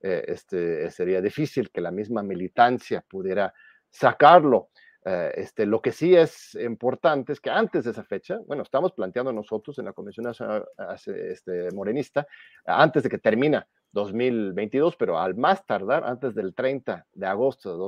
este, 0.00 0.90
sería 0.90 1.22
difícil 1.22 1.70
que 1.70 1.80
la 1.80 1.90
misma 1.90 2.22
militancia 2.22 3.02
pudiera 3.08 3.52
sacarlo. 3.90 4.68
este, 5.04 5.66
lo 5.66 5.80
que 5.80 5.92
sí 5.92 6.14
es 6.14 6.54
importante 6.54 7.32
es 7.32 7.40
que 7.40 7.50
antes 7.50 7.84
de 7.84 7.90
esa 7.90 8.04
fecha, 8.04 8.38
bueno, 8.46 8.62
estamos 8.62 8.92
planteando 8.92 9.32
nosotros 9.32 9.78
en 9.78 9.86
la 9.86 9.92
Convención 9.92 10.24
Nacional 10.24 10.64
este, 11.06 11.70
Morenista, 11.72 12.26
antes 12.66 13.02
de 13.02 13.08
que 13.08 13.18
termina 13.18 13.66
2022, 13.92 14.96
pero 14.96 15.18
al 15.18 15.34
más 15.36 15.64
tardar, 15.64 16.04
antes 16.04 16.34
del 16.34 16.54
30 16.54 17.06
de 17.12 17.26
agosto 17.26 17.72
de 17.72 17.78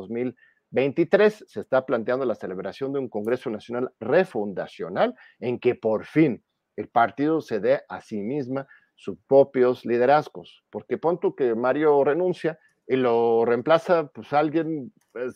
2023, 0.70 1.44
se 1.46 1.60
está 1.60 1.84
planteando 1.86 2.24
la 2.24 2.34
celebración 2.34 2.92
de 2.92 2.98
un 2.98 3.08
Congreso 3.08 3.50
Nacional 3.50 3.92
refundacional 4.00 5.14
en 5.40 5.58
que 5.58 5.74
por 5.74 6.04
fin 6.04 6.42
el 6.76 6.88
partido 6.88 7.40
se 7.40 7.60
dé 7.60 7.82
a 7.88 8.00
sí 8.00 8.20
misma 8.20 8.66
sus 8.94 9.18
propios 9.26 9.84
liderazgos, 9.84 10.64
porque 10.70 10.98
punto 10.98 11.34
que 11.34 11.54
Mario 11.54 12.02
renuncia 12.04 12.58
y 12.86 12.96
lo 12.96 13.44
reemplaza 13.44 14.06
pues 14.08 14.32
alguien 14.32 14.92
pues, 15.12 15.34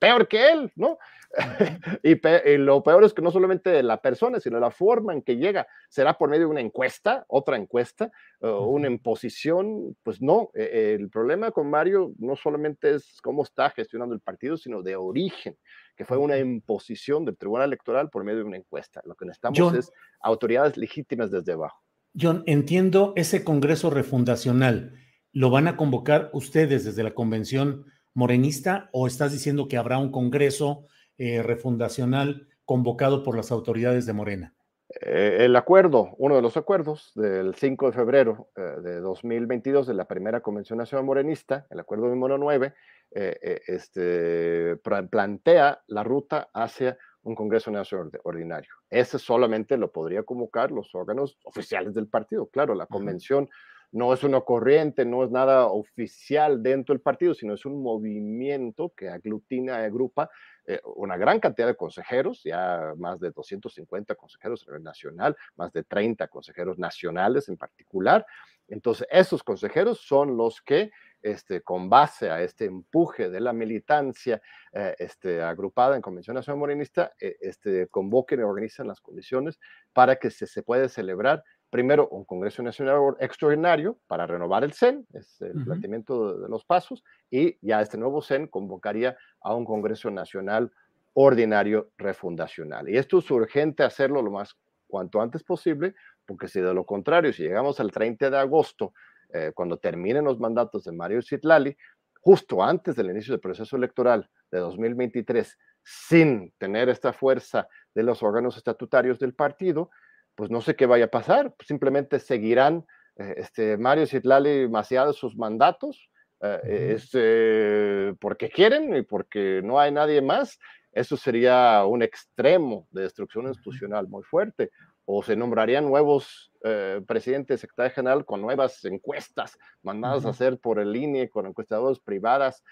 peor 0.00 0.28
que 0.28 0.50
él, 0.50 0.72
¿no? 0.76 0.98
y, 2.02 2.56
lo 2.58 2.82
peor 2.82 3.04
es 3.04 3.14
que 3.14 3.22
no 3.22 3.30
solamente 3.30 3.82
la 3.82 4.00
persona, 4.00 4.40
sino 4.40 4.58
la 4.58 4.70
forma 4.70 5.12
en 5.12 5.22
que 5.22 5.36
llega, 5.36 5.66
será 5.88 6.16
por 6.16 6.28
medio 6.28 6.46
de 6.46 6.50
una 6.50 6.60
encuesta, 6.60 7.24
otra 7.28 7.56
encuesta, 7.56 8.10
una 8.40 8.88
imposición, 8.88 9.96
pues 10.02 10.20
no, 10.20 10.50
e, 10.54 10.94
el 10.98 11.08
problema 11.10 11.50
con 11.50 11.70
Mario 11.70 12.12
no 12.18 12.36
solamente 12.36 12.94
es 12.94 13.20
cómo 13.22 13.42
está 13.42 13.70
gestionando 13.70 14.14
el 14.14 14.20
partido, 14.20 14.56
sino 14.56 14.82
de 14.82 14.96
origen, 14.96 15.56
que 15.96 16.04
fue 16.04 16.16
una 16.16 16.38
imposición 16.38 17.24
del 17.24 17.36
Tribunal 17.36 17.66
Electoral 17.66 18.10
por 18.10 18.24
medio 18.24 18.38
de 18.38 18.44
una 18.44 18.56
encuesta. 18.56 19.00
Lo 19.04 19.14
que 19.14 19.26
necesitamos 19.26 19.74
es 19.74 19.92
autoridades 20.20 20.76
legítimas 20.76 21.30
desde 21.30 21.52
abajo. 21.52 21.82
John, 22.20 22.42
entiendo 22.46 23.12
ese 23.16 23.44
Congreso 23.44 23.90
refundacional. 23.90 24.94
¿Lo 25.32 25.50
van 25.50 25.68
a 25.68 25.76
convocar 25.76 26.30
ustedes 26.32 26.84
desde 26.84 27.02
la 27.02 27.14
convención 27.14 27.84
morenista 28.14 28.88
o 28.92 29.06
estás 29.06 29.32
diciendo 29.32 29.68
que 29.68 29.76
habrá 29.76 29.98
un 29.98 30.10
congreso 30.10 30.86
eh, 31.18 31.42
refundacional 31.42 32.48
convocado 32.64 33.22
por 33.22 33.36
las 33.36 33.50
autoridades 33.50 34.06
de 34.06 34.12
Morena? 34.12 34.54
Eh, 35.02 35.38
el 35.40 35.56
acuerdo, 35.56 36.14
uno 36.16 36.36
de 36.36 36.42
los 36.42 36.56
acuerdos 36.56 37.12
del 37.14 37.54
5 37.54 37.86
de 37.86 37.92
febrero 37.92 38.48
eh, 38.56 38.60
de 38.82 39.00
2022 39.00 39.86
de 39.86 39.94
la 39.94 40.06
primera 40.06 40.40
Convención 40.40 40.78
Nacional 40.78 41.04
Morenista, 41.04 41.66
el 41.70 41.80
acuerdo 41.80 42.08
número 42.08 42.38
9, 42.38 42.72
este, 43.10 44.76
plantea 45.10 45.82
la 45.86 46.04
ruta 46.04 46.50
hacia 46.52 46.98
un 47.22 47.34
Congreso 47.34 47.70
Nacional 47.70 48.10
Ordinario. 48.22 48.70
Ese 48.90 49.18
solamente 49.18 49.76
lo 49.76 49.90
podría 49.90 50.22
convocar 50.22 50.70
los 50.70 50.94
órganos 50.94 51.38
oficiales 51.44 51.94
del 51.94 52.06
partido. 52.06 52.46
Claro, 52.46 52.74
la 52.74 52.86
convención 52.86 53.48
no 53.92 54.12
es 54.12 54.22
una 54.22 54.40
corriente, 54.42 55.04
no 55.04 55.24
es 55.24 55.30
nada 55.30 55.66
oficial 55.66 56.62
dentro 56.62 56.94
del 56.94 57.00
partido, 57.00 57.34
sino 57.34 57.54
es 57.54 57.64
un 57.64 57.82
movimiento 57.82 58.92
que 58.96 59.08
aglutina, 59.08 59.78
agrupa 59.78 60.30
eh, 60.70 60.82
una 60.96 61.16
gran 61.16 61.40
cantidad 61.40 61.66
de 61.66 61.76
consejeros, 61.76 62.42
ya 62.44 62.92
más 62.98 63.20
de 63.20 63.30
250 63.30 64.14
consejeros 64.16 64.62
a 64.62 64.66
nivel 64.66 64.82
nacional, 64.82 65.34
más 65.56 65.72
de 65.72 65.82
30 65.82 66.28
consejeros 66.28 66.78
nacionales 66.78 67.48
en 67.48 67.56
particular. 67.56 68.26
Entonces, 68.68 69.06
esos 69.10 69.42
consejeros 69.42 70.02
son 70.02 70.36
los 70.36 70.60
que, 70.60 70.90
este, 71.22 71.62
con 71.62 71.88
base 71.88 72.28
a 72.28 72.42
este 72.42 72.66
empuje 72.66 73.30
de 73.30 73.40
la 73.40 73.54
militancia 73.54 74.42
eh, 74.74 74.94
este, 74.98 75.40
agrupada 75.40 75.96
en 75.96 76.02
Convención 76.02 76.34
Nacional 76.34 76.58
Morenista, 76.58 77.12
eh, 77.18 77.38
este, 77.40 77.88
convoquen 77.88 78.40
y 78.40 78.42
organizan 78.42 78.88
las 78.88 79.00
condiciones 79.00 79.58
para 79.94 80.16
que 80.16 80.30
se, 80.30 80.46
se 80.46 80.62
pueda 80.62 80.86
celebrar 80.90 81.42
primero 81.70 82.08
un 82.08 82.24
Congreso 82.24 82.62
Nacional 82.62 83.16
extraordinario 83.20 83.98
para 84.06 84.26
renovar 84.26 84.64
el 84.64 84.72
CEN, 84.72 85.06
es 85.12 85.40
el 85.42 85.64
planteamiento 85.64 86.38
de, 86.38 86.48
los 86.48 86.64
pasos, 86.64 87.04
y 87.30 87.58
ya 87.60 87.80
este 87.80 87.98
nuevo 87.98 88.22
CEN 88.22 88.46
convocaría 88.46 89.16
a 89.40 89.54
un 89.54 89.64
Congreso 89.64 90.10
Nacional 90.10 90.70
ordinario 91.14 91.90
refundacional. 91.98 92.88
Y 92.88 92.96
esto 92.96 93.18
es 93.18 93.30
urgente 93.30 93.82
hacerlo 93.82 94.22
lo 94.22 94.30
más 94.30 94.56
cuanto 94.86 95.20
antes 95.20 95.42
posible, 95.42 95.94
porque 96.24 96.48
si 96.48 96.60
de 96.60 96.72
lo 96.72 96.84
contrario, 96.84 97.32
si 97.32 97.42
llegamos 97.42 97.80
al 97.80 97.90
30 97.90 98.30
de 98.30 98.38
agosto, 98.38 98.94
eh, 99.30 99.52
cuando 99.54 99.76
terminen 99.76 100.24
los 100.24 100.38
mandatos 100.38 100.84
de 100.84 100.92
Mario 100.92 101.20
Citlali, 101.20 101.76
justo 102.20 102.62
antes 102.62 102.96
del 102.96 103.10
inicio 103.10 103.32
del 103.32 103.40
proceso 103.40 103.76
electoral 103.76 104.28
de 104.50 104.58
2023, 104.58 105.58
sin 105.82 106.52
tener 106.58 106.88
esta 106.88 107.12
fuerza 107.12 107.68
de 107.94 108.02
los 108.02 108.22
órganos 108.22 108.56
estatutarios 108.56 109.18
del 109.18 109.34
partido, 109.34 109.90
pues 110.38 110.52
no 110.52 110.60
sé 110.60 110.76
qué 110.76 110.86
vaya 110.86 111.06
a 111.06 111.10
pasar, 111.10 111.52
simplemente 111.66 112.20
seguirán 112.20 112.86
eh, 113.16 113.34
este, 113.38 113.76
Mario 113.76 114.06
Citlali 114.06 114.68
Maciado 114.68 115.12
sus 115.12 115.36
mandatos, 115.36 116.08
eh, 116.40 116.94
este, 116.94 118.14
porque 118.20 118.48
quieren 118.48 118.94
y 118.94 119.02
porque 119.02 119.60
no 119.64 119.80
hay 119.80 119.90
nadie 119.90 120.22
más. 120.22 120.60
Eso 120.92 121.16
sería 121.16 121.84
un 121.84 122.04
extremo 122.04 122.86
de 122.92 123.02
destrucción 123.02 123.48
institucional 123.48 124.06
muy 124.06 124.22
fuerte. 124.22 124.70
O 125.06 125.24
se 125.24 125.34
nombrarían 125.34 125.88
nuevos 125.88 126.52
eh, 126.62 127.00
presidentes 127.04 127.60
secretario 127.60 127.92
general 127.92 128.24
con 128.24 128.40
nuevas 128.40 128.84
encuestas 128.84 129.58
mandadas 129.82 130.24
a 130.24 130.30
hacer 130.30 130.60
por 130.60 130.78
el 130.78 130.94
INE 130.94 131.30
con 131.30 131.46
encuestadoras 131.46 131.98
privadas 131.98 132.62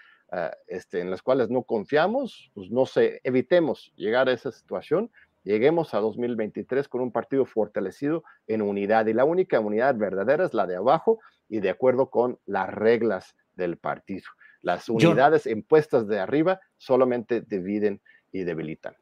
este, 0.67 0.99
en 0.99 1.09
las 1.09 1.21
cuales 1.21 1.49
no 1.49 1.63
confiamos, 1.63 2.51
pues 2.53 2.69
no 2.69 2.85
sé, 2.85 3.21
evitemos 3.23 3.93
llegar 3.95 4.27
a 4.27 4.33
esa 4.33 4.51
situación 4.51 5.09
lleguemos 5.47 5.93
a 5.93 5.99
2023 5.99 6.87
con 6.87 7.01
un 7.01 7.11
partido 7.11 7.45
fortalecido 7.45 8.23
en 8.47 8.61
unidad. 8.61 9.07
Y 9.07 9.13
la 9.13 9.25
única 9.25 9.59
unidad 9.59 9.95
verdadera 9.95 10.45
es 10.45 10.53
la 10.53 10.67
de 10.67 10.75
abajo 10.75 11.19
y 11.49 11.61
de 11.61 11.69
acuerdo 11.69 12.09
con 12.09 12.37
las 12.45 12.69
reglas 12.69 13.35
del 13.55 13.77
partido. 13.77 14.25
Las 14.61 14.89
unidades 14.89 15.45
impuestas 15.45 16.07
de 16.07 16.19
arriba 16.19 16.59
solamente 16.77 17.41
dividen 17.41 18.01
y 18.31 18.43
debilitan. 18.43 18.95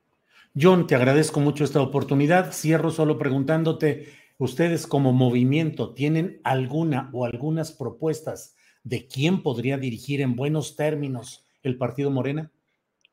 John, 0.60 0.88
te 0.88 0.96
agradezco 0.96 1.40
mucho 1.40 1.64
esta 1.64 1.82
oportunidad. 1.82 2.54
Cierro 2.54 2.92
solo 2.92 3.18
preguntándote, 3.18 4.08
¿ustedes 4.38 4.86
como 4.88 5.12
movimiento 5.12 5.94
tienen 5.94 6.40
alguna 6.44 7.10
o 7.12 7.26
algunas 7.26 7.72
propuestas 7.72 8.56
de 8.84 9.08
quién 9.08 9.42
podría 9.42 9.78
dirigir 9.78 10.22
en 10.22 10.36
buenos 10.36 10.76
términos 10.76 11.46
el 11.64 11.78
partido 11.78 12.12
Morena? 12.12 12.52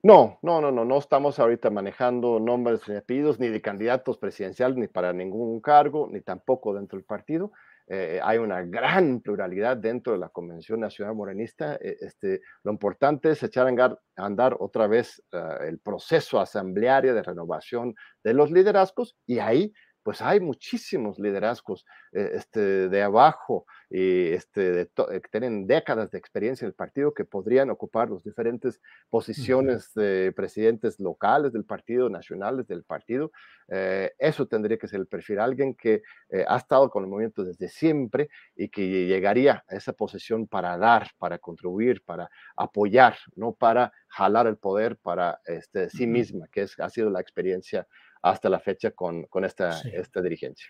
No, 0.05 0.41
no, 0.43 0.61
no, 0.61 0.73
no, 0.73 0.85
no 0.85 0.99
estamos 0.99 1.39
ahorita 1.39 1.71
manejando 1.71 2.41
nombres 2.41 2.89
ni 2.89 2.97
apellidos 2.97 3.39
ni 3.39 3.49
de 3.49 3.63
candidatos 3.63 4.19
presidenciales 4.19 4.77
ni 4.77 4.89
para 4.89 5.13
ningún 5.13 5.61
cargo, 5.61 6.09
ni 6.11 6.21
tampoco 6.21 6.75
dentro 6.75 6.99
del 6.99 7.05
partido. 7.05 7.53
Eh, 7.87 8.19
hay 8.21 8.39
una 8.39 8.63
gran 8.63 9.21
pluralidad 9.21 9.77
dentro 9.77 10.13
de 10.15 10.19
la 10.19 10.29
Convención 10.29 10.81
Nacional 10.81 11.15
Morenista. 11.15 11.77
Eh, 11.77 11.99
este, 12.01 12.41
lo 12.65 12.73
importante 12.73 13.31
es 13.31 13.45
echar 13.45 13.69
a 13.69 13.99
andar, 14.17 14.57
otra 14.59 14.89
vez 14.89 15.23
ah, 15.33 15.59
el 15.61 15.79
proceso 15.79 16.41
asambleario 16.41 17.15
de 17.15 17.23
renovación 17.23 17.95
de 18.25 18.35
los 18.35 18.51
liderazgos 18.51 19.17
y 19.25 19.39
ahí 19.39 19.73
pues 20.03 20.21
hay 20.21 20.41
muchísimos 20.41 21.19
liderazgos 21.19 21.87
eh, 22.13 22.33
este, 22.35 22.89
de 22.89 23.03
abajo 23.03 23.67
y 23.89 24.29
este, 24.29 24.91
que 24.95 25.29
tienen 25.31 25.67
décadas 25.67 26.11
de 26.11 26.19
experiencia 26.19 26.65
en 26.65 26.71
el 26.71 26.75
partido 26.75 27.13
que 27.13 27.25
podrían 27.25 27.71
ocupar 27.71 28.11
las 28.11 28.23
diferentes 28.25 28.81
posiciones 29.11 29.93
de 29.95 30.33
presidentes 30.35 30.99
locales 30.99 31.53
del 31.53 31.65
partido, 31.65 32.09
nacionales 32.09 32.67
del 32.67 32.85
partido. 32.85 33.33
Eh, 33.69 34.13
eso 34.19 34.47
tendría 34.47 34.79
que 34.79 34.89
ser 34.89 35.01
el 35.01 35.07
perfil, 35.07 35.39
alguien 35.39 35.75
que 35.75 36.03
eh, 36.31 36.45
ha 36.49 36.57
estado 36.57 36.91
con 36.91 37.05
el 37.05 37.11
movimiento 37.11 37.45
desde 37.45 37.69
siempre 37.69 38.31
y 38.57 38.69
que 38.69 39.07
llegaría 39.07 39.63
a 39.69 39.77
esa 39.77 39.93
posición 39.93 40.47
para 40.47 40.77
dar, 40.79 41.11
para 41.19 41.39
contribuir, 41.39 42.03
para 42.05 42.31
apoyar, 42.57 43.17
no 43.37 43.53
para 43.53 43.93
jalar 44.09 44.47
el 44.47 44.57
poder 44.57 44.97
para 44.97 45.41
este, 45.45 45.91
sí 45.91 46.07
misma, 46.07 46.47
que 46.51 46.63
es, 46.63 46.79
ha 46.81 46.89
sido 46.89 47.11
la 47.11 47.21
experiencia 47.21 47.87
hasta 48.23 48.49
la 48.49 48.61
fecha 48.61 48.93
con, 48.93 49.25
con 49.25 49.45
esta, 49.45 49.81
esta 49.83 50.23
dirigencia. 50.23 50.69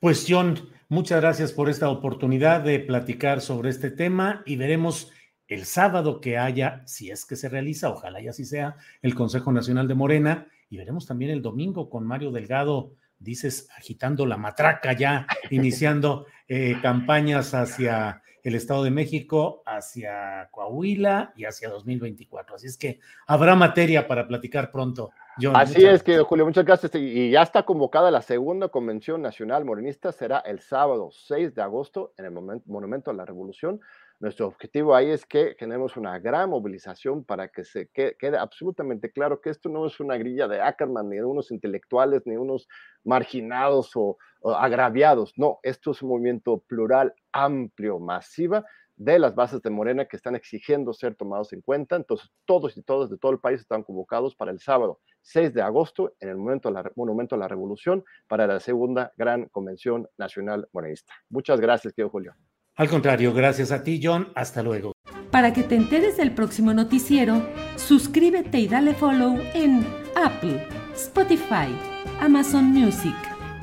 Pues 0.00 0.26
John, 0.28 0.58
muchas 0.88 1.20
gracias 1.20 1.52
por 1.52 1.70
esta 1.70 1.88
oportunidad 1.88 2.60
de 2.60 2.80
platicar 2.80 3.40
sobre 3.40 3.70
este 3.70 3.90
tema 3.90 4.42
y 4.44 4.56
veremos 4.56 5.12
el 5.46 5.64
sábado 5.64 6.20
que 6.20 6.38
haya, 6.38 6.82
si 6.86 7.10
es 7.10 7.24
que 7.24 7.36
se 7.36 7.48
realiza, 7.48 7.90
ojalá 7.90 8.20
y 8.20 8.28
así 8.28 8.44
sea, 8.44 8.76
el 9.00 9.14
Consejo 9.14 9.52
Nacional 9.52 9.86
de 9.86 9.94
Morena 9.94 10.48
y 10.68 10.78
veremos 10.78 11.06
también 11.06 11.30
el 11.30 11.42
domingo 11.42 11.90
con 11.90 12.06
Mario 12.06 12.30
Delgado, 12.30 12.94
dices, 13.18 13.68
agitando 13.76 14.26
la 14.26 14.38
matraca 14.38 14.94
ya, 14.94 15.26
iniciando 15.50 16.26
eh, 16.48 16.76
campañas 16.80 17.54
hacia 17.54 18.22
el 18.42 18.54
Estado 18.54 18.82
de 18.82 18.90
México, 18.90 19.62
hacia 19.66 20.48
Coahuila 20.50 21.32
y 21.36 21.44
hacia 21.44 21.68
2024. 21.68 22.56
Así 22.56 22.66
es 22.66 22.76
que 22.76 23.00
habrá 23.26 23.54
materia 23.54 24.08
para 24.08 24.26
platicar 24.26 24.70
pronto. 24.70 25.12
Así 25.54 25.84
es 25.84 26.02
que, 26.02 26.18
Julio, 26.18 26.44
muchas 26.44 26.64
gracias. 26.64 26.94
Y 26.94 27.30
ya 27.30 27.42
está 27.42 27.62
convocada 27.62 28.10
la 28.10 28.22
segunda 28.22 28.68
Convención 28.68 29.22
Nacional 29.22 29.64
Morenista, 29.64 30.12
será 30.12 30.38
el 30.40 30.60
sábado 30.60 31.10
6 31.10 31.54
de 31.54 31.62
agosto 31.62 32.12
en 32.18 32.26
el 32.26 32.32
Monumento 32.66 33.10
a 33.10 33.14
la 33.14 33.24
Revolución. 33.24 33.80
Nuestro 34.20 34.46
objetivo 34.46 34.94
ahí 34.94 35.10
es 35.10 35.26
que 35.26 35.56
generemos 35.58 35.96
una 35.96 36.18
gran 36.18 36.50
movilización 36.50 37.24
para 37.24 37.48
que 37.48 37.64
se 37.64 37.88
quede, 37.88 38.38
absolutamente 38.38 39.10
claro 39.10 39.40
que 39.40 39.50
esto 39.50 39.68
no 39.68 39.84
es 39.86 39.98
una 39.98 40.16
grilla 40.16 40.46
de 40.46 40.60
Ackerman, 40.60 41.08
ni 41.08 41.16
de 41.16 41.24
unos 41.24 41.50
intelectuales, 41.50 42.22
ni 42.24 42.36
unos 42.36 42.68
marginados 43.02 43.96
o, 43.96 44.18
o 44.42 44.50
agraviados. 44.52 45.32
No, 45.36 45.58
esto 45.62 45.90
es 45.90 46.02
un 46.02 46.10
movimiento 46.10 46.58
plural, 46.68 47.14
amplio, 47.32 47.98
masiva, 47.98 48.64
de 49.04 49.18
las 49.18 49.34
bases 49.34 49.60
de 49.62 49.70
Morena 49.70 50.06
que 50.06 50.16
están 50.16 50.36
exigiendo 50.36 50.92
ser 50.92 51.14
tomados 51.14 51.52
en 51.52 51.60
cuenta. 51.60 51.96
Entonces, 51.96 52.30
todos 52.44 52.76
y 52.76 52.82
todas 52.82 53.10
de 53.10 53.18
todo 53.18 53.32
el 53.32 53.40
país 53.40 53.60
están 53.60 53.82
convocados 53.82 54.34
para 54.34 54.52
el 54.52 54.60
sábado 54.60 55.00
6 55.22 55.52
de 55.54 55.62
agosto 55.62 56.14
en 56.20 56.28
el 56.28 56.36
momento 56.36 56.68
de 56.68 56.74
la, 56.74 56.90
Monumento 56.96 57.34
a 57.34 57.38
la 57.38 57.48
Revolución 57.48 58.04
para 58.28 58.46
la 58.46 58.60
segunda 58.60 59.12
gran 59.16 59.46
convención 59.46 60.08
nacional 60.18 60.68
morenista. 60.72 61.12
Muchas 61.30 61.60
gracias, 61.60 61.92
querido 61.94 62.10
Julio. 62.10 62.34
Al 62.76 62.88
contrario, 62.88 63.34
gracias 63.34 63.70
a 63.72 63.82
ti, 63.82 64.00
John. 64.02 64.32
Hasta 64.34 64.62
luego. 64.62 64.92
Para 65.30 65.52
que 65.52 65.62
te 65.62 65.76
enteres 65.76 66.16
del 66.16 66.34
próximo 66.34 66.72
noticiero, 66.72 67.42
suscríbete 67.76 68.58
y 68.58 68.68
dale 68.68 68.94
follow 68.94 69.38
en 69.54 69.84
Apple, 70.14 70.66
Spotify, 70.94 71.74
Amazon 72.20 72.66
Music, 72.66 73.16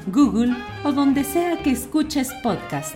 Google 0.07 0.53
o 0.83 0.91
donde 0.91 1.23
sea 1.23 1.61
que 1.63 1.71
escuches 1.71 2.33
podcast. 2.43 2.95